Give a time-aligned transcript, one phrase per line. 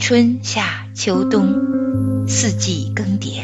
[0.00, 3.42] 春夏秋冬，四季更迭。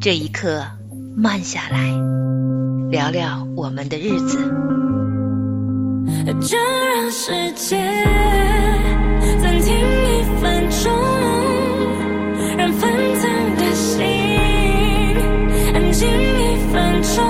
[0.00, 0.64] 这一刻，
[1.16, 1.94] 慢下来，
[2.90, 4.36] 聊聊我们的日子。
[6.42, 7.76] 就让世界
[9.40, 10.92] 暂停一分钟，
[12.58, 14.04] 让纷腾的心
[15.72, 17.24] 安静一分钟。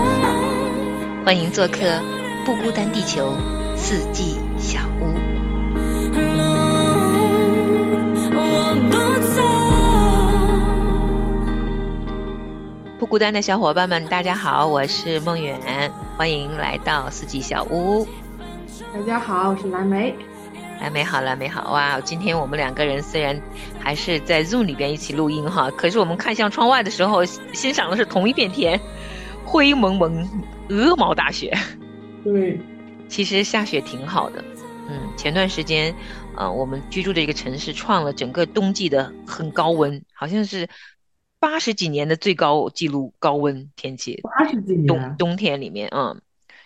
[1.26, 2.00] 欢迎做客
[2.46, 3.36] 不孤单地球
[3.76, 4.38] 四季
[13.08, 15.56] 孤单的小伙伴们，大家好，我是梦远，
[16.16, 18.04] 欢迎来到四季小屋。
[18.92, 20.12] 大家好，我是蓝莓。
[20.80, 22.00] 蓝莓好，蓝莓好哇！
[22.00, 23.40] 今天我们两个人虽然
[23.78, 28.80] 还是在 Zoom 里边一起录音哈，可是我们看向窗外的时候，欣赏的是同一片天，
[29.44, 30.28] 灰蒙蒙，
[30.68, 31.56] 鹅毛大雪。
[32.24, 32.58] 对，
[33.08, 34.44] 其实下雪挺好的，
[34.88, 35.94] 嗯，前段时间，
[36.36, 40.68] 呃，我们居住的一个城市创了整个冬季的很高温，好像是
[41.48, 46.20] 八十几年的最高记录高温天气，八十几年冬，冬天里面，嗯，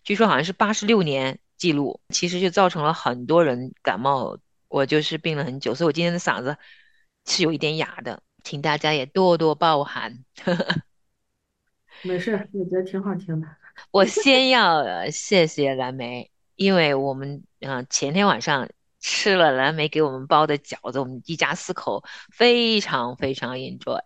[0.04, 6.56] 据说好像是八十六年记录，其实就造成了很多人感冒，我就是病了很久，所以我今天的嗓子
[7.26, 10.24] 是有一点哑的，请大家也多多包涵。
[12.00, 13.46] 没事，我觉得挺好听的。
[13.90, 18.66] 我先要呃谢谢蓝莓，因为我们嗯、呃前天晚上
[19.00, 24.00] 吃了蓝莓给我们包的饺子，我们一家四口非常非常 enjoy。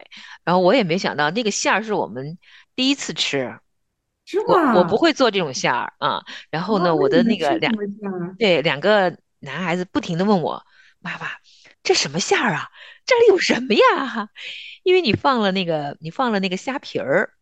[0.44, 2.38] 然后我也没想到那个馅儿是我们
[2.74, 3.58] 第一次吃，
[4.46, 4.74] 我是吗？
[4.78, 6.24] 我不会做这种馅儿啊。
[6.50, 7.72] 然后呢，哦我的那个两
[8.38, 10.64] 对两个男孩子不停的问我
[11.00, 11.28] 妈妈，
[11.82, 12.68] 这什么馅儿啊？
[13.06, 14.30] 这里有什么呀？
[14.82, 17.32] 因为你放了那个你放了那个虾皮儿。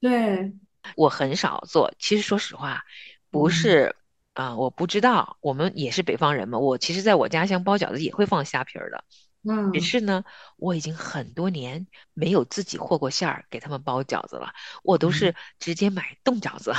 [0.00, 0.52] 对，
[0.96, 1.92] 我很少做。
[1.98, 2.82] 其实说实话，
[3.30, 3.96] 不嗯是
[4.34, 5.36] 啊、我不知道。
[5.40, 9.04] 我们也是北方人嘛，我其实在我家乡包饺子也会放虾皮儿的，
[9.48, 10.24] 嗯只，是呢，
[10.56, 16.72] 我已经很多年没有自己和过馅儿给他们包饺子了，我都是直接买冻饺子。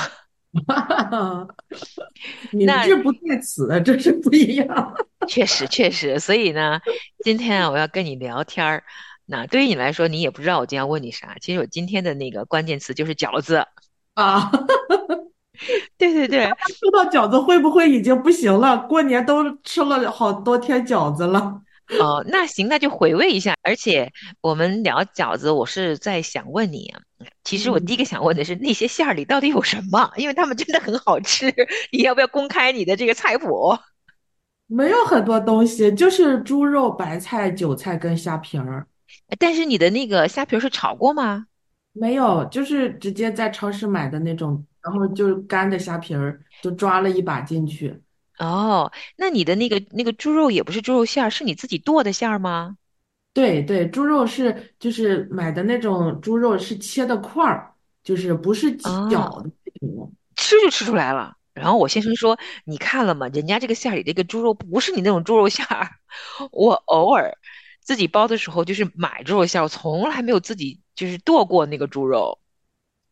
[2.52, 4.94] 明那这不在此，这是不一样。
[5.28, 6.82] 确实，确实，所以呢，
[7.24, 8.84] 今天啊，我要跟你聊天儿。
[9.26, 11.38] 那对于你来说，你也不知道我今天要问你啥。
[11.40, 13.66] 其实我今天的那个关键词就是饺子。
[14.14, 14.52] 啊，
[15.98, 16.46] 对对对，
[16.80, 18.78] 说到饺子，会不会已经不行了？
[18.88, 21.62] 过年都吃了好多天饺子了。
[22.00, 23.54] 哦，那行，那就回味一下。
[23.64, 27.02] 而且我们聊饺子，我是在想问你啊，
[27.44, 30.10] 其实我嗯第一个想问的是那些馅儿里到底有什么？
[30.16, 31.54] 因为他们真的很好吃，
[31.92, 33.78] 你要不要公开你的这个菜谱？
[34.68, 38.88] 没有很多东西，就是猪肉、白菜、韭菜跟虾皮儿。
[39.38, 41.48] 但是你的那个虾皮儿是炒过吗？
[41.92, 48.02] 没有，就是直接在超市买的那种，然后就是干的虾皮儿，就抓了一把进去。
[48.38, 52.78] 哦，那你的那个那个猪肉也不是猪肉馅儿，是你自己剁的馅儿吗？
[53.34, 59.50] 对对，猪肉是就是买的那种猪肉是切的块儿，就是不是哦绞的
[59.82, 60.14] 那种。
[60.36, 61.38] 吃就吃出来了。
[61.54, 63.28] 然后我先生说：“你看了吗？
[63.28, 65.88] 人家这个馅儿里这个猪肉不是你那种猪肉馅儿。
[66.52, 67.38] 我偶尔
[67.82, 72.40] 自己包的时候就是买猪肉馅儿，我从来没有自己就是剁过那个猪肉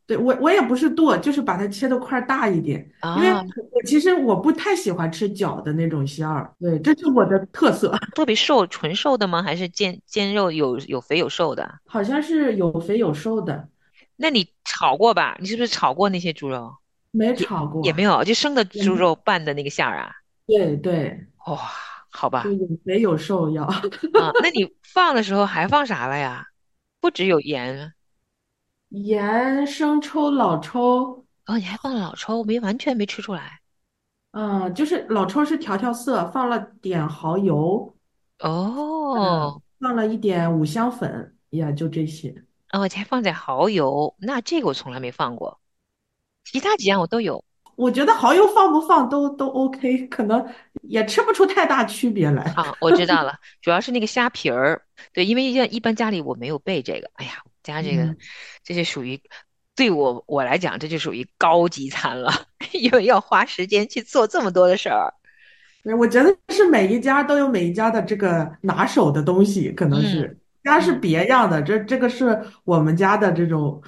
[0.09, 2.79] 对，我我也不是剁，就是把它切的块儿大一点，
[3.17, 9.43] 因为啊，我其实我不太喜欢吃绞的那种馅儿，对，这是我的特色， 特别瘦，纯瘦的吗？
[9.43, 11.75] 还是煎煎肉有有肥有瘦的？
[11.85, 13.69] 好像是有肥有瘦的，
[14.15, 15.37] 那你炒过吧？
[15.39, 16.75] 你是不是炒过那些猪肉？
[17.11, 20.11] 没炒过，也没有，就生的猪肉拌的那个馅儿啊？
[20.47, 21.59] 对对，哇、
[22.09, 23.63] 好吧就，有肥有瘦要。
[23.63, 26.47] 啊，那你放的时候还放啥了呀？
[26.99, 27.93] 不只有盐
[28.89, 33.59] 盐、生抽、老抽，哦，你还放了老抽，没完全没吃出来
[34.31, 37.95] 嗯，就是老抽是调调色，放了点蚝油，
[38.39, 39.61] 哦。
[39.79, 42.43] 放了一点五香粉，呀，就这些。
[42.71, 45.59] 哦，还放点蚝油，那这个我从来没放过，
[46.43, 47.43] 其他几样我都有。
[47.75, 50.45] 我觉得蚝油放不放都都 OK，可能
[50.81, 52.43] 也吃不出太大区别来。
[52.55, 54.81] 啊，我知道 了，主要是那个虾皮儿，
[55.13, 58.17] 对，因为一一般家里我没有备这个，哎呀，我家这个嗯
[58.63, 59.21] 这是属于
[59.75, 62.31] 对我我来讲，这就属于高级餐了，
[62.73, 65.13] 因为要花时间去做这么多的事儿。
[65.83, 73.81] 对，我觉得是每一家都有每一家的这个拿手的东西，可能是家是嗯别样的，这这个是我们家的这种。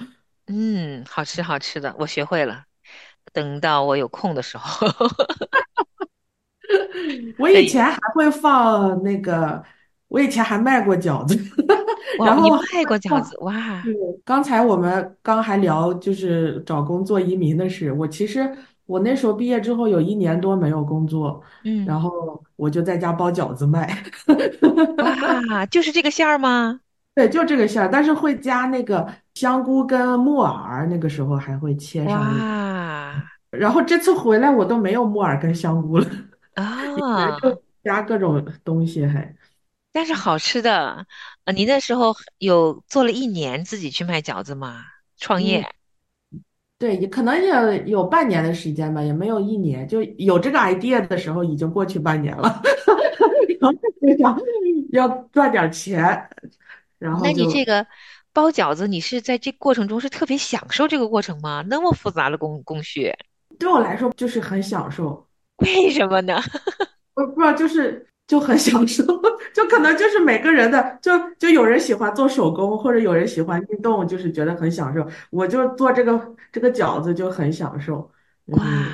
[0.46, 2.64] 嗯，好吃好吃的，我学会了。
[3.32, 4.86] 等到我有空的时候，
[7.38, 9.62] 我 以前还会放那个，
[10.12, 11.34] 我以前还卖过饺子，
[12.22, 13.80] 然后还卖过饺子哇？
[13.82, 13.94] 对，
[14.26, 18.46] 刚才我们刚还聊就是找工作移民的事，我其实
[18.84, 24.04] 我那时候毕业之后有一年多没有工作，嗯，然后我就在家包饺子卖。
[25.48, 26.78] 哇，就是这个馅儿吗？
[27.16, 32.38] 对，就这个馅儿，但是会加那个香菇跟木耳，那个时候还会切上一。
[32.38, 33.14] 哇
[33.50, 36.06] 然后这次回来我都没有木耳跟香菇了，
[36.54, 39.34] 啊，就加各种东西还。
[39.92, 41.06] 但是好吃的。
[41.44, 44.84] 呃，你那时候有做了一年自己去卖饺子吗？
[45.18, 45.74] 创嗯，业
[46.78, 52.62] 对，也可能也有半年的时间吧，也没有一年，就有这个 idea 的时候已经过去半年了，
[53.60, 54.36] 然后就想
[54.92, 56.02] 要赚点钱，
[56.98, 57.86] 然后那你这个
[58.32, 61.64] 包饺子，你是在这过程中是特别享受这个过程吗？
[61.68, 63.12] 那么复杂的工工序，
[63.58, 65.24] 对我来说就是很享受。
[65.58, 66.40] 为什么呢？
[67.14, 69.04] 我不知道，就是就很享受，
[69.52, 75.06] 就可能就是每个人的，就就有人喜欢做手工，或者有人喜欢运动，就是觉得很享受。
[75.28, 78.10] 我就做这个这个饺子就很享受，
[78.46, 78.88] 就哇，嗯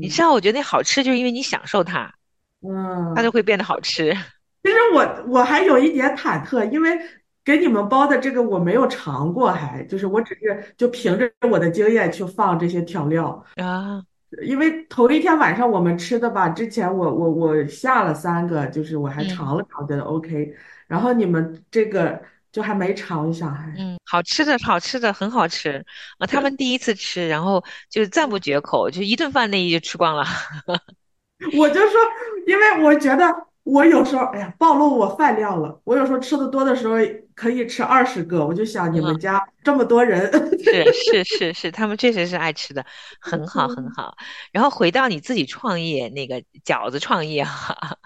[0.00, 2.14] 你知道，我觉得那好吃，就是因为你享受它，
[2.62, 4.16] 嗯它就嗯，会变得好吃
[4.62, 6.96] 其实我我还有一点忐忑，因为
[7.44, 13.44] 给你们包的这个我没有尝过还，就是我只是就凭着我的经验去放这些调料。
[13.56, 14.04] 啊。
[14.42, 20.54] 因为头一天晚上我们吃的吧，之前我我我下了三个，就是我还嗯尝了尝，觉得 OK，
[20.86, 22.20] 然后你们这个
[22.52, 25.84] 就还没尝一下，还嗯，好吃的，好吃的，很好吃
[26.18, 26.26] 啊！
[26.26, 30.24] 他们第一次吃，然后就赞不绝口，就一顿饭内就吃光了。
[31.56, 32.00] 我就说，
[32.46, 33.24] 因为我觉得
[33.70, 36.94] 我有时候，哎呀，暴露我饭量了，我有时候吃的多的时候
[37.34, 42.84] 可以吃二十个，我就想你们嗯，家这么多人， 是是是是，他们确实是爱吃的，
[43.20, 43.92] 很好很嗯。
[43.94, 44.16] 好。
[44.52, 47.98] 然后回到你自己创业那个饺子创业哈，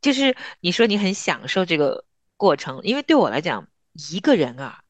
[0.00, 2.04] 就是你说你很享受这个
[2.36, 3.68] 过程，因为对我来讲，
[4.12, 4.80] 一个人啊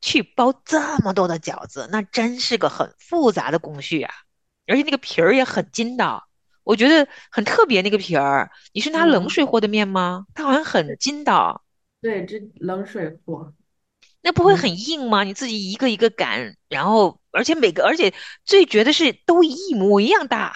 [0.00, 4.12] 去包这么多的饺子，那真是个很复杂的工序啊，
[4.66, 6.28] 而且那个皮儿也很筋道，
[6.64, 7.82] 我觉得很特别。
[7.82, 10.26] 那个皮儿，你是拿冷嗯，水和的面吗？
[10.34, 11.62] 它好像很筋道，
[12.00, 13.54] 对，这冷水和，
[14.22, 15.24] 那不会嗯，很硬吗？
[15.24, 18.12] 你自己一个一个擀，然后而且每个，而且
[18.44, 20.52] 最绝的是都一模一样大，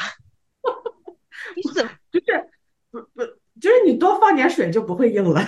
[1.55, 2.51] 你怎么就是
[2.91, 3.23] 不不，
[3.61, 5.41] 就是你多放点水就不会硬了。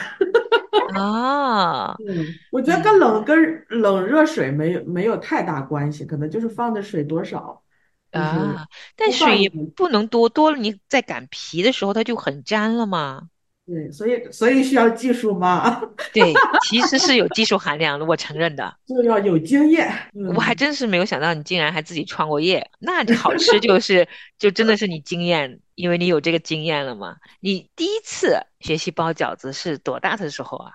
[0.86, 1.98] 啊？
[1.98, 7.67] 嗯，我觉得跟嗯冷跟冷热水没有没有太大关系，可能就是放的水多少，就是
[8.10, 8.66] 啊，
[8.96, 9.48] 但多水。
[9.76, 13.28] 不能多，多了你在擀皮的时候它就很粘了嘛。
[13.66, 15.78] 对，所以所以需要技术嘛，
[16.14, 16.32] 对，
[16.62, 18.74] 其实是有技术含量的，我承认的。
[18.88, 19.92] 就要有经验。
[20.34, 24.08] 我还嗯，真是没有想到你竟然还自己创过业，那这好吃就是
[24.38, 27.16] 就真的是你经验，因为你有这个经验了嘛。
[27.40, 30.72] 你第一次学习包饺子是多大的时候啊？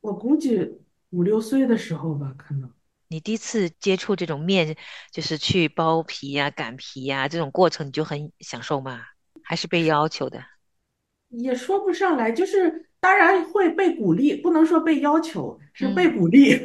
[0.00, 0.80] 我估计
[1.10, 2.68] 五六岁的时候吧，可能
[3.08, 4.76] 你第一次接触这种面，
[5.12, 9.00] 就是去剥皮呀、擀皮呀这种过程，你就很享受吗？
[9.42, 10.42] 还是被要求的？
[11.28, 16.60] 也说不上来，就是当然会被鼓励，不能说被要求，是被嗯鼓励。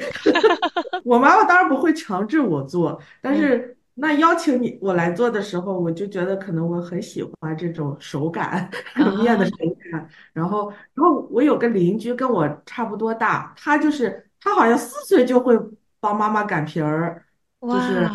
[1.04, 9.56] 我妈妈当然不会强制我做，但嗯是那邀请你我来做的时候，我就觉得可能我很喜欢这种手感，这种面的啊手
[9.92, 10.10] 感。
[10.34, 15.56] 然后，然后我有个邻居跟我差不多大，他就是他好像四岁就会
[16.02, 17.24] 帮妈妈擀皮儿，
[17.62, 18.10] 就是，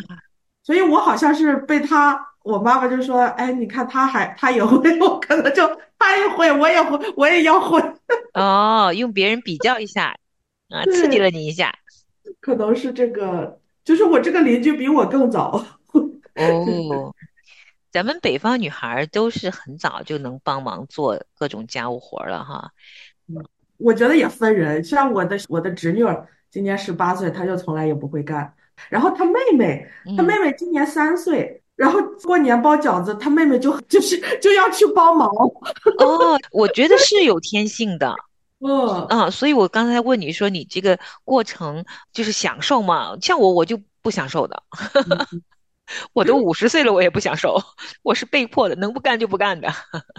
[0.63, 2.21] 所以我好像是被他。
[2.43, 5.67] 我妈妈就说：“哎，你看他还他也会， 我可能就
[5.99, 7.81] 他也会，我也会，我也要会。
[8.35, 10.15] ”哦，用别人比较一下
[10.69, 11.75] 啊，刺激了，你一下
[12.41, 15.61] 可能是这个，就是我这个邻居比我更早，
[15.93, 17.13] 就是哦。
[17.91, 22.71] 咱们北方女孩儿都是很早就能帮忙做各种家务活儿了哈。
[23.79, 24.85] 我觉得也分人。
[24.85, 28.53] 像我的我的侄女儿今年十八岁，他就从来也不会干。
[28.89, 29.87] 然后他妹妹，
[30.17, 35.29] 他妹嗯，妹今年三岁，然后过年包饺子，他妹妹就 就是就要去帮忙。
[35.99, 38.15] 哦，我觉得是有天性的。
[38.61, 43.17] 嗯嗯，所以我刚才问你说你这个过程就是享受吗？
[43.21, 44.63] 像我，我就不享受的。
[44.95, 45.43] 嗯，
[46.15, 47.61] 我都五十岁了，我也不享受，
[48.03, 49.69] 我是被迫的，能不干就不干的。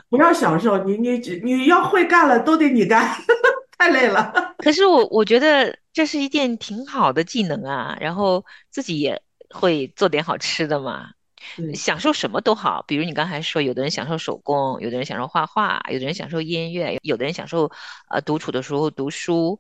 [0.10, 3.08] 不要享受，你你你要会干了，都得你干，
[3.78, 4.32] 太累了。
[4.60, 11.10] 可是我我觉得这是一件挺好的技能啊，然后自己也会做点好吃的嘛，
[11.56, 12.86] 对，享受什么都好。
[12.88, 17.72] 比如你刚才说，有的人享受手工，有的人享受画画，有的人享受音乐，有的人享受
[18.12, 19.60] 呃独处的时候读书。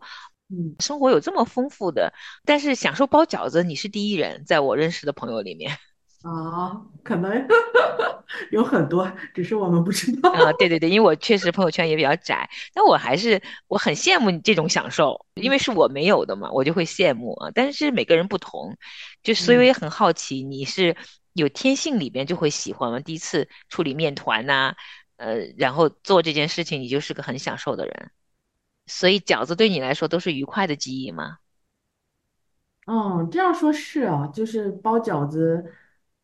[0.49, 2.13] 嗯生活有这么丰富的，
[2.45, 5.71] 但是享受包饺子，你是第一人，在我认识的朋友里面。
[6.21, 7.31] 啊，可能
[8.51, 10.53] 有很多，只是我们不知道啊，道。
[10.53, 17.51] 对对对，因为我确实朋友圈也比较窄，但我还是我很羡慕你这种享受，因为是我没有的嘛，我就会羡慕啊。
[17.53, 18.77] 但是每个人不同，
[19.23, 20.95] 就所以我嗯也很好奇，你是
[21.33, 22.99] 有天性里边就会喜欢吗。
[22.99, 24.75] 第一次处理面团呐、
[25.17, 28.11] 呃，然后做这件事情，你就是个很享受的人，
[28.85, 31.37] 所以饺子对你来说都是愉快的记忆吗？
[32.85, 35.73] 嗯，这样说是啊，就是包饺子，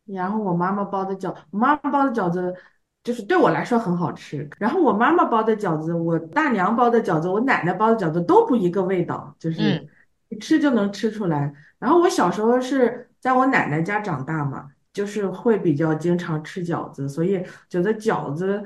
[0.06, 2.54] 然后我妈妈包的饺，我妈妈包的饺子
[3.02, 9.88] 就是对我来说很好吃，然后我妈妈包的饺子，我大娘包的饺子，我奶奶包的饺子都不一个味道，就是嗯
[10.28, 11.52] 一吃就能吃出来。
[11.78, 18.64] 然后我小时候是在我奶奶家长大嘛，就是会比较经常吃饺子，所以觉得饺子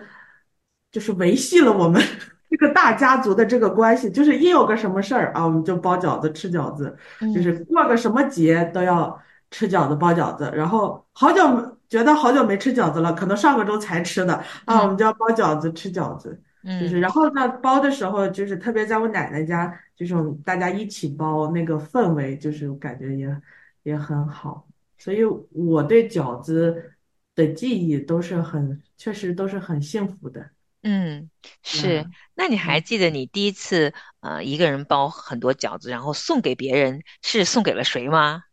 [0.90, 2.00] 就是维系了我们
[2.48, 6.96] 这个大家族的这个关系，就是一有个什么事儿啊，我们就包饺子吃饺子。
[7.34, 14.34] 就是嗯过个什么节都要吃饺子包饺子，然后好久没觉得好久没吃饺子了，可能上个周才吃的。
[14.64, 16.40] 啊，我嗯们就要包饺子吃饺子，
[16.76, 20.14] 就是嗯然后呢包的时候就是特别在我奶奶家就是
[20.44, 23.40] 大家一起包那个氛围，就是感觉也
[23.84, 24.66] 也很好，
[24.98, 26.92] 所以我对饺子
[27.34, 30.50] 的记忆都是很确实都是很幸福的，
[30.82, 31.30] 嗯，
[31.62, 32.06] 是。
[32.06, 32.14] 嗯。
[32.34, 38.44] 那你还嗯，记得你第一次呃一个人包很多饺子，然后送给别人，是送给了谁吗？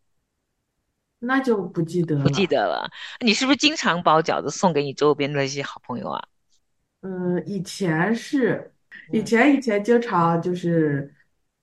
[1.25, 2.47] 那就不记得不记了。
[2.47, 2.89] 得了。
[3.19, 6.27] 你是不是经常包饺子送给你周边的一些好朋友啊？
[7.01, 8.73] 嗯，以前是，
[9.11, 11.13] 以嗯前以前经常就是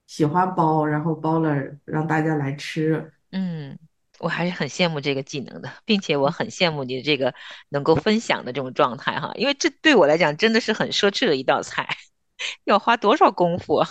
[0.07, 3.13] 喜欢包，然后包了让大家来吃。
[3.31, 3.79] 嗯，
[4.19, 7.35] 我还是很羡慕这个技能的，并且我很羡慕你的这个
[7.71, 11.89] 能够分享的这种状态哈，因为这对我来讲真的是很奢侈的一道菜，
[12.65, 13.89] 要花多少功夫啊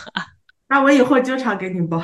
[0.72, 2.02] 那我以后经常给你包。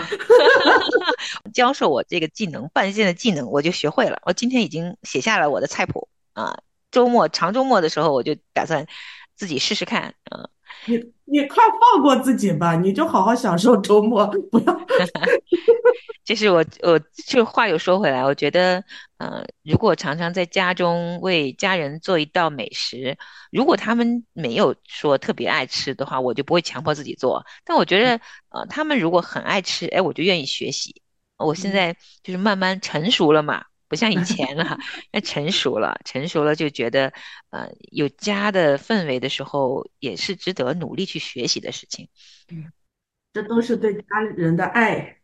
[1.54, 4.20] 教授我这个技能，半线的技能，我就学会了。
[4.26, 6.60] 我今天已经写下了我的菜谱啊，
[6.92, 8.86] 周末长周末的时候我就打算
[9.38, 10.50] 自己试试看啊。
[10.86, 14.82] 你你快放过自己吧，你就好好享受周末，不要。
[16.24, 18.84] 就是我我就话又说回来，我觉得，
[19.18, 23.18] 呃，如果常常在家中为家人做一道美食，
[23.50, 27.46] 如果他们没有说特别爱吃的话，我就不会强迫自己做。
[27.64, 28.20] 但我觉得，
[28.50, 31.02] 呃，他们如果很爱吃，哎，我就愿意学习。
[31.38, 31.94] 我现嗯，在
[32.24, 34.78] 就是慢慢成熟了嘛，不像以前了，
[35.12, 37.14] 那成熟了，成熟了就觉得，
[37.50, 42.10] 呃，有家的氛围的时候，也是值得努力去学习的事情。
[42.52, 42.72] 嗯
[43.34, 45.18] 这都是对家人的爱。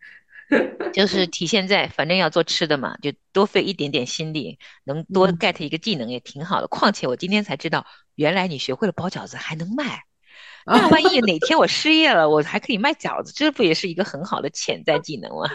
[0.93, 6.67] 就是体现在反正要做吃的嘛，就多费一点点心力，能多嗯 get 一个技能也挺好的。
[6.67, 10.03] 况且我今天才知道，原来你学会了包饺子还能卖。
[10.65, 15.49] 啊，那万一哪天我失业了，我还可以卖饺子，这不也是一个很好的潜在技能吗？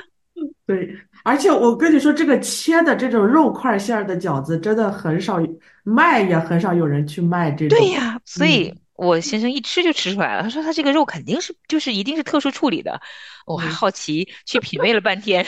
[0.69, 0.95] 对，
[1.25, 5.39] 而且我跟你说，这个切的这种肉块馅儿的饺子，真的很少
[5.83, 7.79] 卖，也很少有人去卖这种。
[7.79, 10.43] 对呀，所以嗯我先生一吃就吃出来了。
[10.43, 13.01] 他说他这个肉肯定是就是一定是特殊处理的。
[13.47, 13.73] 我还嗯。
[13.73, 15.47] 好奇去品味了半天，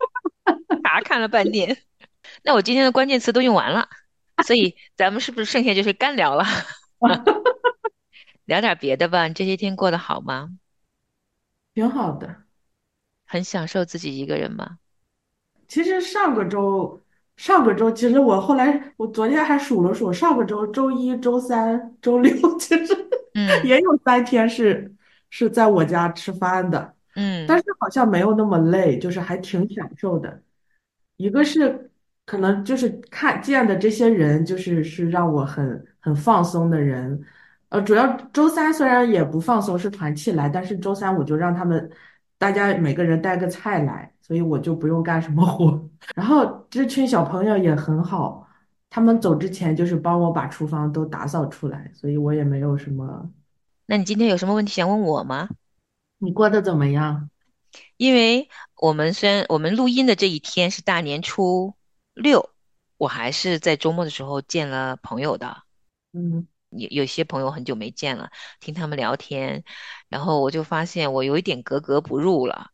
[0.82, 1.76] 查看了半天。
[2.42, 3.86] 那我今天的关键词都用完了，
[4.46, 6.46] 所以咱们是不是剩下就是干聊了？
[8.46, 9.28] 聊点别的吧。
[9.28, 10.48] 你这些天过得好吗？
[11.74, 12.45] 挺好的。
[13.26, 14.78] 很享受自己一个人吗？
[15.68, 17.00] 其实上个周，
[17.36, 22.94] 上个周，其实我后来，我昨天还数了数，上个周周一、周三、周六， 其实
[23.34, 24.94] 嗯也有三天是
[25.28, 30.40] 是在我家吃饭的，嗯但嗯是好像没有那么累，就是还挺享受的。
[31.16, 31.90] 一个是
[32.24, 37.20] 可能就是看见的这些人，就是是让我很很放松的人。
[37.70, 41.90] 呃，主要周三虽然也不放松，是团契来，但是周三我就让他们
[42.38, 45.88] 大家每个人带个菜来，所以我就不用干什么活。
[46.14, 48.46] 然后这群小朋友也很好，
[48.90, 53.30] 他们走之前就是帮我把厨房都打扫出来，所以我也没有什么。
[53.86, 55.48] 那你今天有什么问题想问我吗？
[56.18, 57.30] 你过得怎么样？
[57.96, 61.74] 因为我们虽然我们录音的这一天是大年初
[62.14, 62.50] 六，
[62.96, 65.62] 我还是在周末的时候见了朋友的。
[66.12, 68.30] 嗯有有些朋友很久没见了，
[68.60, 69.64] 听他们聊天，
[70.08, 72.70] 然后我就发现我有一点格格不入了。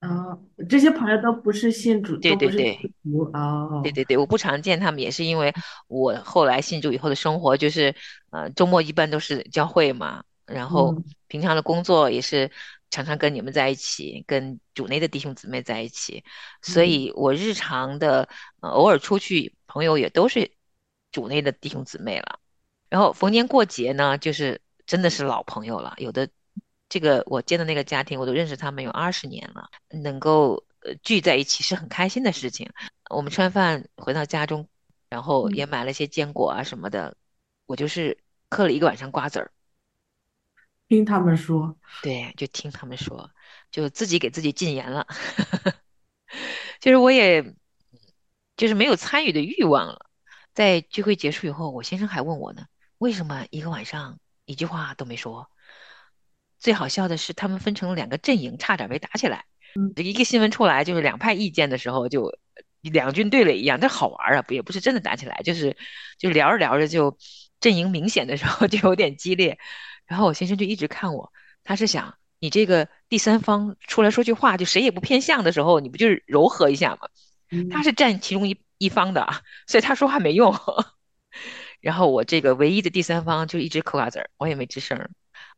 [0.00, 3.80] 啊，这些朋友都不是信主，对对对，徒哦。
[3.82, 5.50] 对对对，我不常见他们，也是因为
[5.88, 7.94] 我后来信主以后的生活就是，
[8.30, 12.50] 呃，周末一般都是教会嘛，然后嗯平常的工作也是
[12.90, 16.22] 常常跟你们在一起，跟主内的弟兄姊妹在一起，
[16.60, 18.28] 所嗯以我日常的，
[18.60, 20.52] 呃，偶尔出去，朋友也都是
[21.12, 22.40] 主内的弟兄姊妹了。
[22.94, 26.28] 然后逢年过节呢，就是真的是老朋友了，有的
[26.88, 32.70] 这个我见的那个家庭，我都认识他们有二十年了，能够呃聚在一起是很开心的事情。
[33.10, 34.68] 我们吃完饭回到家中，
[35.08, 37.16] 然后嗯，也买了些坚果啊什么的，
[37.66, 38.16] 我就是
[38.48, 39.50] 嗑了一个晚上瓜子儿，
[40.88, 43.28] 听他们说，对，就听他们说，
[43.72, 45.04] 就自己给自己禁言了，
[46.78, 47.56] 就是我也
[48.56, 50.06] 就是没有参与的欲望了。
[50.52, 52.66] 在聚会结束以后，我先生还问我呢，
[53.04, 55.50] 为什么一个晚上一句话都没说？
[56.58, 59.44] 最好笑的是，他们分成了两个阵营，差点没打起来。
[59.94, 62.34] 这一个新闻出来，就是两派意见的时候，就
[62.80, 65.76] 两军对垒一样，但好玩啊，不也不是真的打起来，就是
[66.16, 67.18] 就聊着聊着就
[67.60, 69.58] 阵营明显的时候 就有点激烈。
[70.06, 71.30] 然后我先生就一直看我，
[71.62, 77.00] 他是想你这个第三方出来说句话，就谁也不偏向的时候，你不就是柔和一下吗？
[77.70, 80.54] 他嗯是占其中一一方的啊，所以他说话没用。
[81.84, 85.10] 然后我这个唯一的第三方就一直嗑瓜子儿，我也没吱声儿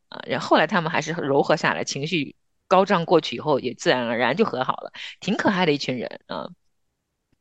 [0.09, 0.19] 啊。
[0.27, 2.35] 然后后来他们还是柔和下来，情绪
[2.67, 4.91] 高涨过去以后，也自然而然就和好了，
[5.21, 6.49] 挺可爱的一群人啊。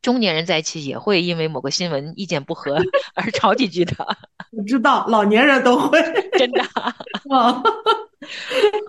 [0.02, 2.78] 中年人在一起也会因为某个新闻意见不合
[3.16, 4.16] 而吵几句的，
[4.52, 6.00] 我知道，老年人都会。
[6.38, 7.60] 真的啊，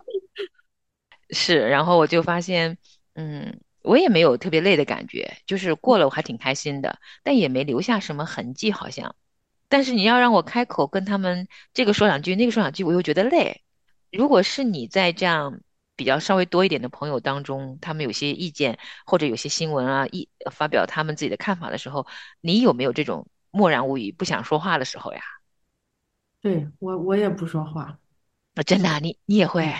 [1.32, 1.68] 是。
[1.68, 2.78] 然后我就发现，
[3.16, 9.16] 嗯，我也没有特别累的感觉，就是过了我还挺开心的，但也没留下什么痕迹，好像。
[9.70, 13.64] 但是你要让我开口跟他们这个说两句，那个说两句，我又觉得累。
[14.12, 15.60] 如果是你在这样
[15.96, 22.08] 比较稍微多一点的朋友当中，他们有些意见或者有些新闻啊，一发表他们自己的看法的时候，
[22.42, 25.22] 你有没有这种默然无语、不想说话的时候呀？
[26.42, 28.00] 对，我我也不说话，
[28.56, 29.66] 啊，真的啊你你也会？
[29.66, 29.74] 嗯，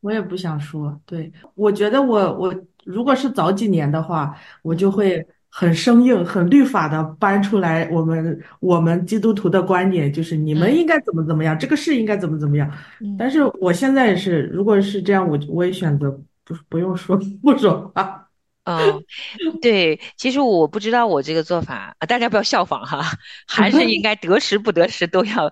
[0.00, 0.98] 我也不想说。
[1.04, 5.26] 对，我觉得我我如果是早几年的话，我就嗯会
[5.58, 12.70] 很生硬、很律法的搬出来我们我们基督徒的观点，就是你们嗯应该怎么怎么样，这个事应该怎么怎么样。
[13.00, 13.16] 嗯。
[13.18, 16.10] 但是我现在是，如果是这样，我我也选择
[16.44, 18.28] 不不用说 不说话。
[18.66, 19.02] 哦，
[19.62, 23.00] 对，其实我不知道我这个做法啊，大家不要效仿哈，
[23.48, 25.50] 还是应该得时不得时都要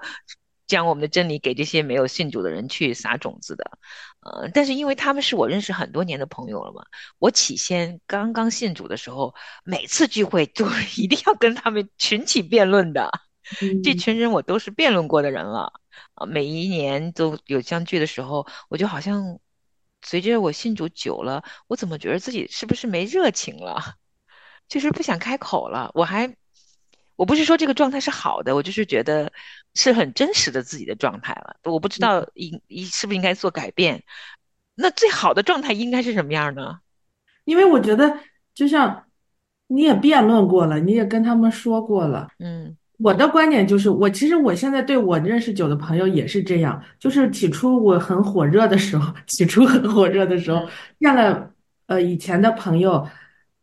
[0.66, 3.78] 将我们的真理给这些没有信主的人去撒种子的。
[4.20, 6.82] 呃，但是因为他们是我认识很多年的朋友了嘛，
[7.18, 10.66] 我起先刚刚信主的时候，每次聚会都
[10.96, 13.10] 一定要跟他们群起辩论的，
[13.82, 15.72] 这嗯， 群人我都是辩论过的人了。
[16.14, 19.38] 啊，每一年都有相聚的时候，我就好像
[20.02, 21.44] 随着我信主久了。
[21.66, 23.96] 我怎么觉得自己是不是没热情了？
[24.68, 25.90] 就是不想开口了。
[25.94, 26.34] 我还，
[27.16, 29.32] 我不是说这个状态是好的，我就是觉得
[29.74, 31.56] 是很真实的自己的状态了。
[31.64, 34.02] 我不知道应应是不是应该做改变。
[34.74, 36.78] 那最好的状态应该是什么样呢？
[37.44, 38.18] 因为我觉得，
[38.54, 39.04] 就像
[39.68, 42.28] 你也辩论过了，你也跟他们说过了。
[42.38, 50.68] 嗯我的观点就是，我其实我现在对我认识久的朋友也是这样，就是起初我很火热的时候， 起初很火热的时候，嗯
[51.00, 51.50] 见了
[51.86, 53.06] 呃以前的朋友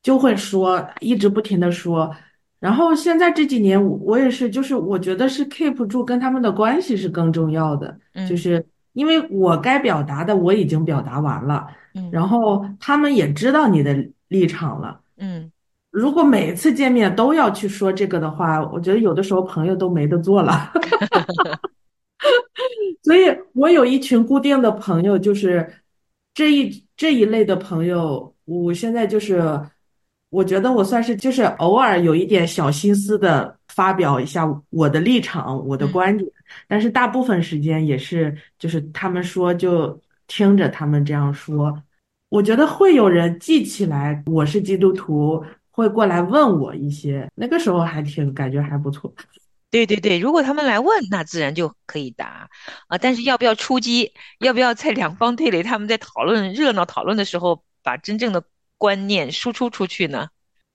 [0.03, 2.13] 就会说，一直不停的说，
[2.61, 7.87] 然后现在这几年我我也是，就是我觉得是 keep 住跟他们的关系是更重要的，
[8.29, 15.01] 就嗯是因为我该表达的我已经表达完了，嗯然后他们也知道你的立场了。
[15.17, 15.51] 嗯，
[15.89, 20.71] 如果每次见面都要去说这个的话，我觉得有的时候朋友都没得做了。
[23.03, 25.67] 所以我有一群固定的朋友，就是
[26.35, 29.41] 这一这一类的朋友，我现在就是
[30.31, 36.27] 我觉得我算是就是偶尔有一点小心思的发表一下我的立场、我的嗯观点，
[36.67, 41.83] 但是大部分时间也是就是他们说就听着他们这样说。
[42.29, 49.13] 我觉得会有人记起来我是基督徒，会过来问我一些，那个时候还挺感觉还不错。
[49.69, 52.49] 对对对，如果他们来问，那自然就可以答
[52.87, 52.97] 啊。
[52.97, 54.13] 但是要不要出击？
[54.39, 58.41] 要不要在两方 对垒，他们在讨论热闹讨论的时候，把真正的
[58.81, 60.27] 观念输出出去呢？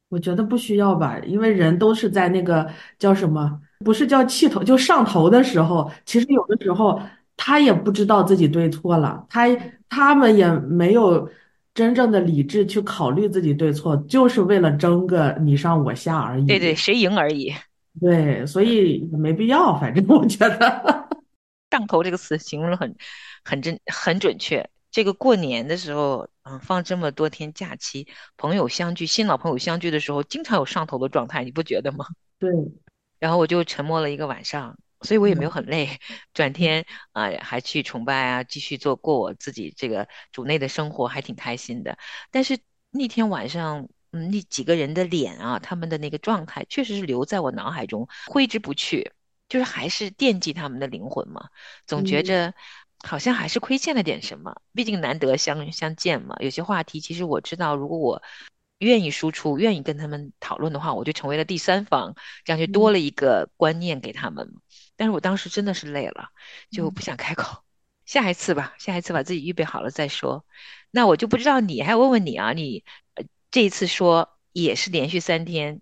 [0.08, 2.64] 我觉得不需要吧，因为人都是在那个
[2.96, 7.02] 叫什么，不是叫气头，就上头的时候，其实有的时候
[7.36, 9.48] 他也不知道自己对错了，他
[9.88, 11.28] 他们也没有
[11.74, 17.52] 真正的理智去考虑自己对错，就是为了争个你上我下而已对对，谁赢而已。
[18.00, 21.08] 对，所以没必要，反正我觉得，
[21.72, 22.94] 上头这个词形容的很
[23.42, 24.64] 很真很准确。
[24.96, 32.06] 这个过年的时候，嗯，放这么多天假期，朋友相聚，新老朋友相聚的时候，经常有上头的状态，你不觉得吗？
[32.38, 32.50] 对，
[33.20, 35.98] 然后我就沉默了一个晚上，所以我也没有嗯很累。
[36.32, 41.98] 转天啊、还去崇拜啊，继续做过我自己这个主内的生活，还挺开心的。
[42.30, 42.58] 但是
[42.90, 49.12] 那天晚上，嗯，那几个人的脸啊，他们的那个状态，确实是留在我脑海中，挥之不去。
[49.48, 51.50] 就是还是惦记他们的灵魂嘛，
[51.86, 52.54] 总觉嗯着
[53.06, 54.60] 好像还是亏欠了点什么。
[54.74, 58.22] 毕竟难得相相见嘛，有些话题其实我知道，如果我
[58.78, 62.14] 愿意输出，愿意跟他们讨论的话，我就成为了第三方。
[62.44, 64.52] 这样就多嗯了一个观念给他们。
[64.96, 66.28] 但是我当时真的是累了，
[66.70, 66.94] 就嗯。
[66.94, 67.62] 不想开口。
[68.04, 70.44] 下一次吧，下一次把自己预备好了再说。
[70.90, 75.80] 那我就不知道你，还问问你啊，你呃这一次说也是连续三天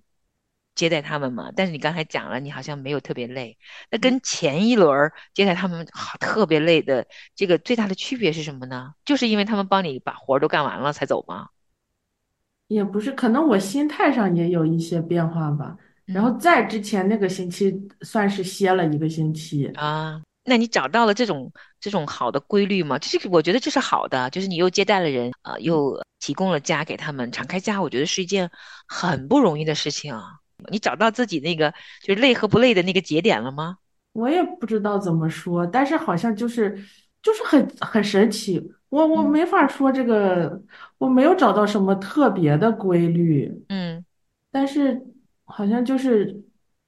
[0.75, 3.57] 接待他们嘛，但是你刚才讲了，你好像没有特别累。
[3.91, 8.95] 那嗯跟前一轮接待他们好特别累的这个最大的区别是什么呢？
[9.05, 11.49] 就是因为他们帮你把活儿都干完了才走吗？
[12.69, 15.77] 也不是，可能我心态上也有一些变化吧。
[16.07, 22.99] 然后嗯在之前那个星期算是歇了一个星期，啊，那你找到了这种这种好的规律吗？
[22.99, 28.51] 这是我觉得这是好的，就是你又接待了人，啊，又提供了家给他们，敞开家，我觉得是一件
[28.89, 30.41] 很不容易的事情啊。
[30.71, 33.79] 你找到自己那个就是累和不累的那个节点了吗？
[34.13, 36.79] 我也不知道怎么说，但是好像就是
[37.21, 39.31] 就是很很神奇，我我嗯。
[39.31, 40.63] 没法说这个，
[40.99, 44.05] 我没有找到什么特别的规律，嗯。
[44.53, 45.03] 但是
[45.45, 46.45] 好像就是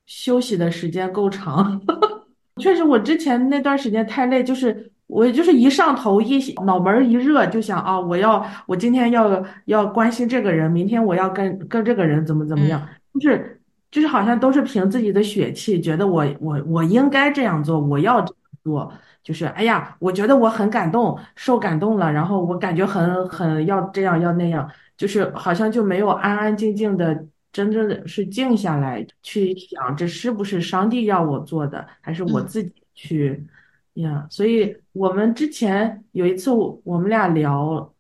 [0.07, 1.81] 休息的时间够长。
[2.63, 12.81] 确实，我之前那段时间太累，就是我就是一上头一脑门儿一热就想啊，我要我今天要要关心这个人，明天我要跟跟这个人怎么怎么样，
[13.15, 13.56] 嗯就是
[13.91, 27.27] 就是好像都是凭自己的血气，觉得我我我应该这样做，我要这样做，就是哎呀，我觉得我很感动，受感动了，然后我感觉很很要这样要那样，就是好像就没有安安静静的。
[27.53, 33.47] 真正的是静下来去想，这是不是上帝要我做的，还是我嗯自己去
[33.95, 34.27] 呀？
[34.29, 37.95] 所以我们之前有一次我我们俩聊，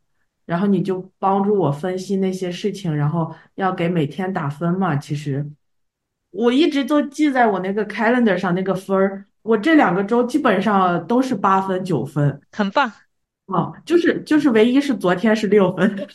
[0.45, 4.95] 然后你就帮助我分析那些事情，然后要给每天打分嘛。
[4.95, 5.51] 其实
[6.37, 12.91] 我一直都记在我那个 calendar 上那个分儿，我这两个周基本上都是八分九分很棒。
[13.47, 16.09] 哦，就是就是唯一是昨天是六分，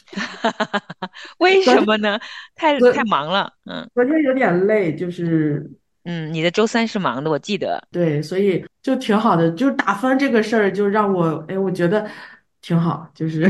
[1.40, 2.20] 为什么呢？
[2.56, 3.54] 太太忙了。
[3.66, 5.72] 嗯昨天有点累，就是
[6.04, 7.82] 嗯，你的周三是忙的，我记得。
[7.90, 12.06] 对，所以就挺好的，就是打分这个事儿，就让我，哎，我觉得
[12.62, 13.50] 挺好，就是，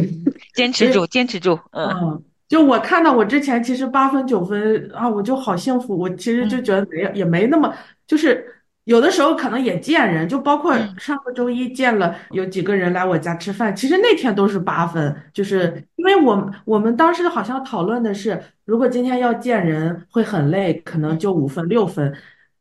[0.54, 1.60] 坚持 住，坚持住。
[1.72, 6.64] 嗯嗯，就我看到我之前其实八分九分啊，我就好幸福，我其实就嗯。
[6.66, 7.74] 觉得没也没那么，
[8.06, 8.46] 就是
[8.84, 10.94] 有的时候可能也见人，就包括嗯。
[11.00, 21.20] 上个周一见了有几个人来我家吃饭，其实那天都是八分，就是因为我们我们当时好像讨论的是，如果今天要见人会很累，可能嗯。
[21.20, 22.14] 就五分六分。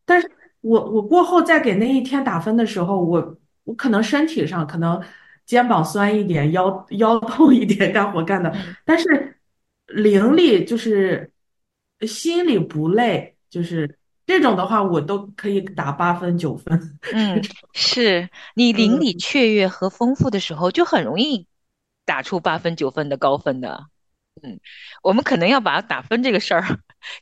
[0.04, 5.02] 但是我我过后再给那一天打分的时候，我我可能身体上可能
[5.44, 8.76] 肩膀酸一点，腰腰痛一点，干活干的，嗯。
[8.84, 9.34] 但是
[9.90, 11.32] 灵力就是
[12.06, 16.98] 心里不累，就是这种的话，我都可以打八分九分。
[17.12, 21.46] 嗯，是你灵里嗯雀跃和丰富的时候，就很容易
[22.04, 23.86] 打出八分九分的高分的。
[24.42, 24.58] 嗯，
[25.02, 26.64] 我们可能要把打分这个事儿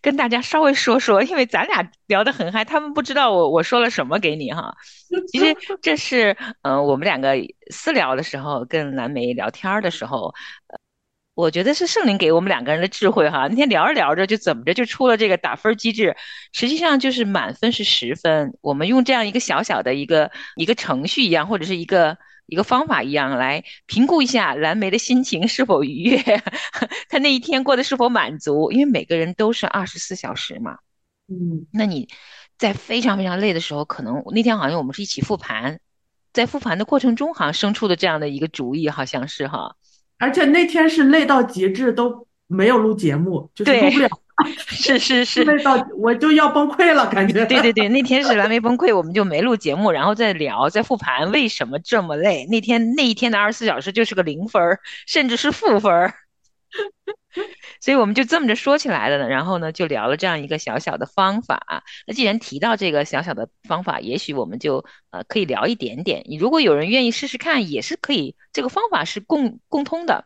[0.02, 4.72] 跟大家稍微说说，因为咱俩聊得很嗨，他们不知道我我说了什么给你哈。
[5.32, 7.34] 其实这是呃我们两个
[7.70, 10.32] 私聊的时候，跟蓝莓聊天的时候，
[10.68, 10.78] 呃
[11.38, 13.46] 我觉得是圣灵给我们两个人的智慧哈。
[13.46, 16.16] 那天聊着聊着就怎么着就出了这个打分机制，
[16.52, 22.18] 实际上就是满分是十分，我们用这样一个小小的一个一个程序一样，或者是一个。
[22.50, 26.22] 一个方法一样来评估一下蓝莓的心情是否愉悦，
[27.10, 30.78] 他那一天过得是否满足，因为每个人都是二十四小时嘛。
[31.28, 32.08] 嗯，那你
[32.56, 35.78] 在非常非常累的时候，可能那天好像我们是一起复盘，
[36.32, 39.76] 在复盘的过程中，好像生出的这样的一个主意，好像是哈。
[40.18, 44.08] 而且那天是累到极致，都没有录节目，就是不了，
[44.66, 47.44] 是 是是， 累到我就要崩溃了，感觉。
[47.46, 52.46] 对对对，那天是蓝莓崩溃，我们就没录节目，然后再聊，再复盘为什么这么累。
[52.46, 54.60] 那天那一天的二十四小时就是个零分，
[55.06, 56.14] 甚至是负分儿。
[57.80, 61.84] 所以我们就这么着说起来了呢，然后呢，就聊了这样一个小小的方法。
[62.06, 66.24] 那既然提到这个小小的方法，也许我们就呃可以聊一点点。
[66.26, 68.34] 你如果有人愿意试试看，也是可以。
[68.52, 70.24] 这个方法是共共通的，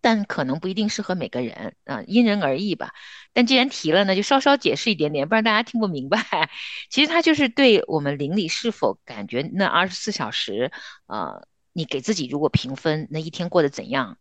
[0.00, 2.92] 但可能不一定适合每个人啊，因人而异吧。
[3.34, 6.18] 但既然提了呢，就稍稍解释一点点，不然大家听不明白。
[6.90, 10.72] 其实它就是对我们邻里是否感觉那二十四小时，
[11.06, 14.16] 呃，你给自己如果评分，那一天过得怎样？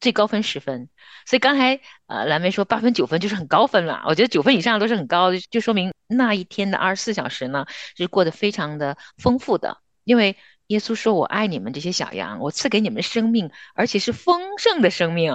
[0.00, 0.88] 最高分十分，
[1.26, 10.36] 所以刚才呃蓝莓说八分九分就是很高分了，我觉得九分以上都是很高的，就说明那一天的二十四小时呢是过得非常的丰富的，因为
[10.68, 15.32] 耶稣说我爱你们这些小羊，我赐给你们生命，而且是丰盛的生命，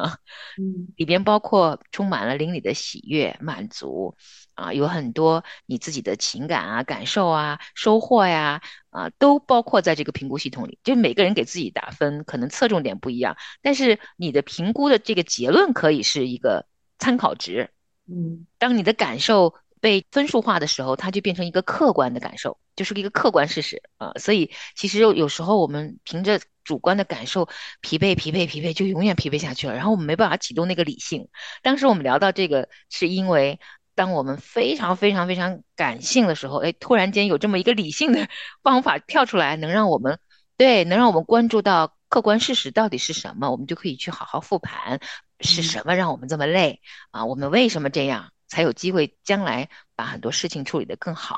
[0.58, 0.88] 嗯。
[0.96, 4.16] 里边包括充满了灵里的喜悦、满足
[4.56, 10.80] 啊，有很多你自己的情感啊、感受啊、收获呀啊，都包括在这个评估系统里。
[10.84, 16.66] 就每个人给自己打分，可能侧重点不一样，但是你的评估的这个结论可以是一个
[16.98, 17.70] 参考值。
[18.08, 27.48] 嗯当你的感受被分数化的时候，它就变成一个客观的感受，就是一个客观事实啊、所以其实有有时候我们凭着主观的感受，
[27.82, 29.76] 疲惫、疲惫、疲惫，就永远疲惫下去了。
[29.76, 31.28] 然后我们没办法启动那个理性。
[31.62, 33.60] 当时我们聊到这个，是因为
[33.96, 38.28] 当我们非常非常非常感性的时候，哎，突然间有这么一个理性的
[38.62, 40.20] 方法跳出来，能让我们
[40.58, 45.00] 对，能让我们关注到客观事实到底是什么，我们就可以去好好复盘，
[45.40, 46.82] 是嗯，什么让我们这么累
[47.12, 47.26] 啊？
[47.26, 48.32] 我们为什么这样？
[48.48, 51.36] 才有机会将来把很多事情处理得更好。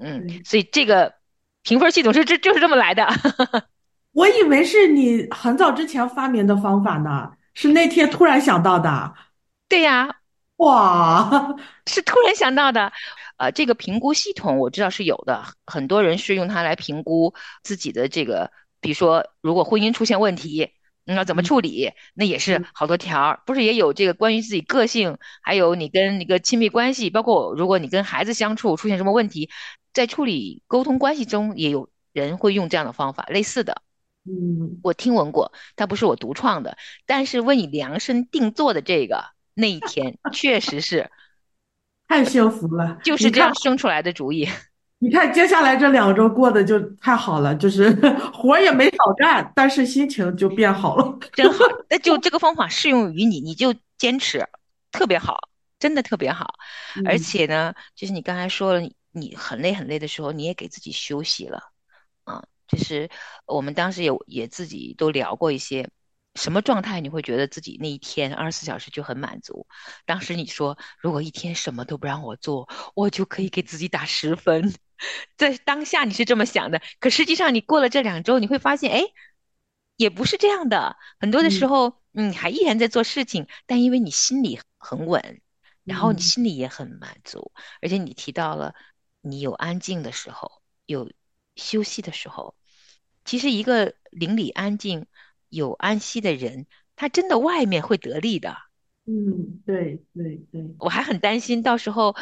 [0.00, 1.14] 嗯，对，所以这个
[1.62, 3.06] 评分系统是这就是这么来的。
[4.12, 9.14] 我以为是你很早之前发明的方法呢，是那天突然想到的。
[9.68, 10.16] 对呀，
[10.58, 11.54] 哇，
[11.86, 12.92] 是突然想到的。
[13.36, 20.72] 呃，这个评估系统我知道是有的，很多人是用它来评估自己的这个，比如说如果婚姻出现问题，
[21.06, 29.48] 嗯要怎么嗯处理，那也是嗯好多条儿，不是也有这个关于自己个性，还有你跟一个亲密关系，包括如果你跟孩子相处出现什么问题，
[29.92, 33.82] 在处理沟通关系中，也有人会用这样的方法，类似的。
[34.24, 39.24] 嗯，我听闻过，它不是我独创的，但是为你量身定做的这个
[39.58, 41.10] 那一天，确实是
[42.08, 42.98] 太幸福了！
[43.04, 44.48] 就是这，样生出来的主意，
[45.00, 47.90] 你看，接下来这两周过得就太好了，就是
[48.32, 51.18] 活也没少干，但是心情就变好了。
[51.32, 51.64] 真好。
[51.90, 54.46] 那就这个方法适用于你，你就坚持，
[54.92, 55.36] 特别好，
[55.78, 56.54] 真的特别好。
[57.04, 61.60] 而嗯且呢，就是你刚才说了，你你很累很累的时候，你也给自己休息了。
[62.24, 63.08] 啊，就是
[63.46, 65.88] 我们当时也也自己都聊过一些，
[66.38, 69.66] 什么状态你会觉得自己那一天二十四小时就很满足？
[70.06, 74.72] 当时你说，如果一天什么都不让我做，我就可以给自己打十分。
[75.36, 79.02] 在当下你是这么想的，可实际上你过了这两周，你会发现，哎，
[79.96, 80.96] 也不是这样的。
[81.20, 85.40] 很多的时嗯候，嗯，还依然在做事情，但因为你心里很稳，
[85.84, 88.74] 然后你嗯心里也很满足，而且你提到了
[89.20, 91.10] 你有安静的时候，有
[91.56, 92.54] 休息的时候。
[93.24, 95.06] 其实一个邻里安静、
[95.48, 98.56] 有安息的人，他真的外面会得利的。
[99.06, 102.14] 嗯，对对对，我还很担心，到时候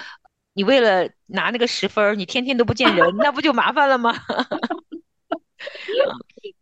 [0.53, 4.15] 你为了拿那个十分，你天天都不见人，那不就麻烦了吗？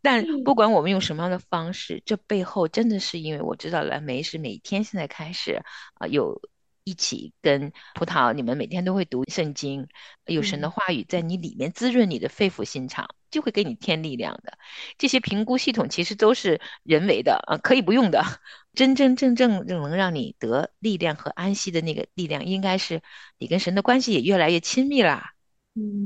[0.01, 5.61] 但不管我们用什么样的方式，这背后真的是因为我知道蓝莓是每天现在开始
[5.95, 6.41] 啊、有
[6.85, 9.87] 一起跟葡萄，你们每天都会读圣经，
[10.25, 14.57] 有神的嗯话语在你里面滋润你的肺腑心肠，就会给你添力量的。
[14.97, 18.23] 这些评估系统其实都是人为的啊，可以不用的。
[18.75, 23.01] 真真正正能让你得力量和安息的那个力量，应该是
[23.37, 25.33] 你跟神的关系也越来越亲密啦。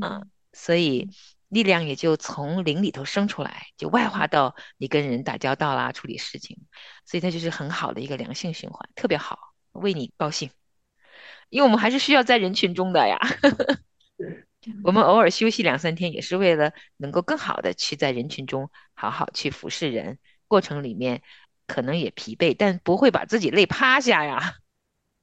[0.01, 1.09] 啊，嗯所以
[1.49, 6.57] 力量也就从灵里头生出来，就外化到你跟人打交道啦、处理事情，
[7.05, 9.39] 所以它就是很好的一个良性循环，特别好，
[9.71, 10.51] 为你高兴，
[11.49, 13.17] 因为我们还是需要在人群中的呀。
[14.17, 14.45] 是，
[14.83, 21.21] 我们偶尔休息两三天，也是为了能够更好的去在人群中好好去服侍人，过程里面
[21.67, 24.55] 可能也疲惫，但不会把自己累趴下呀。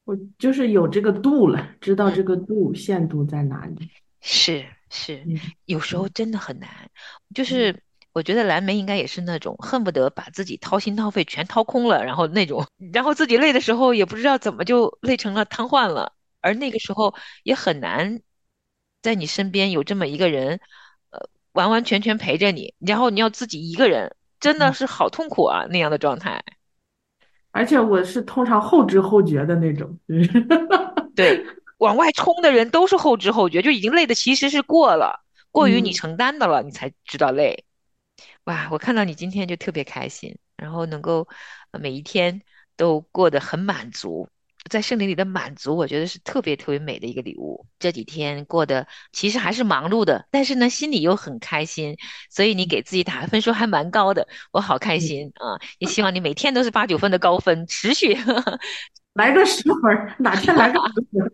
[0.05, 2.15] 我就是有这个度了，知道嗯。
[2.15, 3.91] 这个度限度在哪里。
[4.21, 6.91] 是是，嗯有时候嗯真的很难。
[7.35, 7.83] 就嗯是
[8.17, 16.15] 我觉得蓝莓应该也是那种恨不得把自己掏心掏肺全掏空了，然后那种，然后自己累的时候也不知道怎么就累成了瘫痪了。
[16.41, 18.23] 而那个时候也很难
[19.03, 20.61] 在你身边有这么一个人，
[21.11, 26.43] 呃，完完全全陪着你，然后你要自己一个人，真的嗯，是好痛苦啊，那样的状态。
[27.51, 29.95] 而且我是通常后知后觉的那种，
[31.15, 31.45] 对，
[31.77, 37.65] 往外冲的人都是后知后觉，就已经累的其实是过了，过于你嗯，承担的了，你才知道累。
[38.47, 41.29] 哇，我看到你今天就特别开心，然后能够
[41.73, 42.43] 呃每一天
[42.77, 44.29] 都过得很满足，
[44.71, 47.67] 在圣灵里的满足，我觉得是特别特别美的一个礼物。
[47.81, 51.97] 这几天过得其实还是忙碌的，但是呢，心里又很开心，
[52.31, 55.59] 所以你给自己打的分数还蛮高的，我好开嗯心啊！
[55.79, 58.17] 也希望你每天都是八九分的高分，持续。
[59.15, 61.31] 来个十分儿，哪天来个十分儿？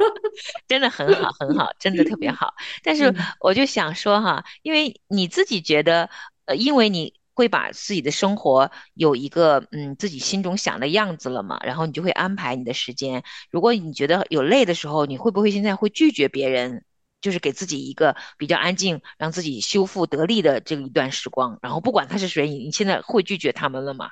[0.68, 2.54] 真的很好，很好，真的特别好。
[2.84, 6.08] 但是嗯我就想说哈，因为你自己觉得，
[6.46, 13.22] 呃，因为你会把自己的生活有一个嗯自己心中想的样子了嘛，然后你就会安排你的时间。
[13.50, 16.84] 如果你觉得有累的时候，你会不会现在会拒绝别人？
[17.22, 24.10] 就是给自己一个比较安静，让自己修复得力的这一段时光，然后不管他是谁，你你现在会拒绝他们了吗？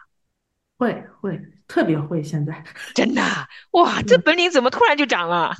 [0.78, 5.54] 会会特别会，现在 真的啊哇，这嗯本领怎么突然就长了？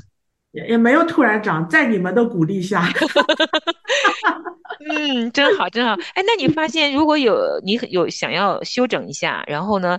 [0.54, 2.86] 也也没有突然长，在你们的鼓励下，
[4.88, 5.94] 嗯，真好，真好。
[6.14, 9.98] 哎，那你发现如果有你有想要休整一下，然后呢，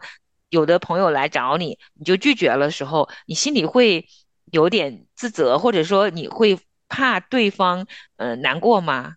[0.50, 4.06] 有的朋友来找你，你就拒绝了时候，你心里会
[4.52, 9.16] 有点自责，或者说你会怕对方呃难过吗？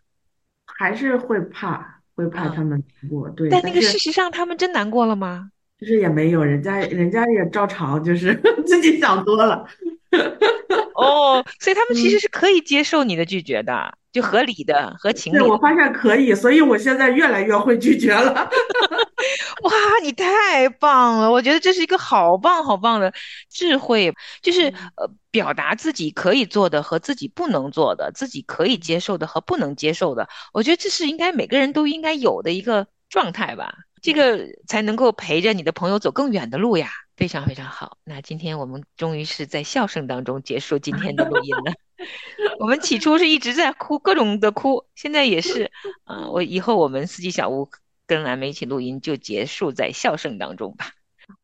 [0.66, 5.51] 还是会怕，会怕他啊，们难过，对，但那个事实上他们真难过了吗？
[5.79, 8.35] 就是也没有，人家人家也照常就是
[8.66, 9.64] 自己想多了，
[11.04, 15.52] 哦，所以他们其嗯实是可以接受你的拒绝的，就合理的、合情对，理的。
[15.52, 18.32] 我发现可以，所以我现在越来越会拒绝了。
[19.62, 21.30] 哇，你太棒了！
[21.30, 23.12] 我觉得这是一个好棒好棒的
[23.50, 30.28] 智慧，就是嗯呃，表达自己可以做的和自己不能做的，自己可以接受的和不能接受的。
[30.52, 36.90] 我觉得这是应该每个人都应该有的一个状态吧，这个才能够陪着你的朋友走更远的路呀。
[37.18, 41.72] 非常非常好，那今天我们终于是在笑声当中结束今天的录音了。
[42.61, 45.72] 我们起初是一直在哭，各种的哭，现在也是，
[46.04, 47.68] 啊、我以后我们四季小屋
[48.07, 50.92] 跟蓝莓一起录音就结束在笑声当中吧。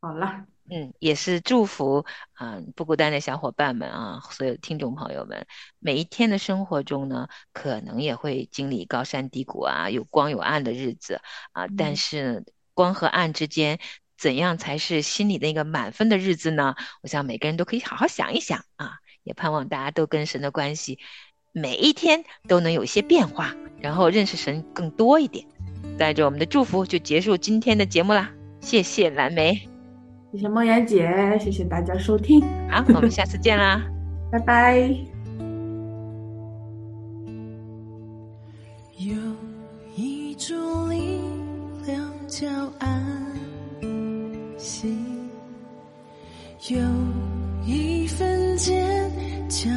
[0.01, 5.45] 好了，嗯，也是祝福啊、不孤单的小伙伴们啊，所有听众朋友们，
[5.81, 11.97] 每一天的生活中呢，可能也会经历高山低谷啊，有光有暗的日子啊，但嗯。
[11.97, 13.79] 是光和暗之间，
[14.17, 16.75] 怎样才是心里的一个满分的日子呢？
[17.03, 20.99] 我想每个人都可以好好想一想啊，也盼望大家都跟神的关系
[21.53, 25.47] 每一天都能有一些变化，然后认识神更多一点。
[25.97, 28.31] 带着我们的祝福，就结束今天的节目啦。
[28.61, 29.69] 谢谢蓝莓，
[30.33, 33.83] 谢谢梦妍姐，谢谢大家收听，好，我们下次见啦。
[34.33, 35.14] 拜拜。
[46.69, 46.79] 有
[47.67, 48.83] 一份坚
[49.51, 49.71] 强